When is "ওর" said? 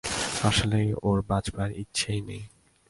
1.03-1.17